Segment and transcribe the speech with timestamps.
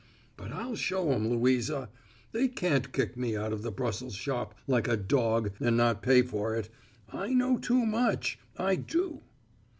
[0.35, 1.87] "But I'll show 'em, Louisa!
[2.31, 6.23] They can't kick me out of the Brussels shop like a dog and not pay
[6.23, 6.69] for it!
[7.11, 9.21] I know too much, I do!"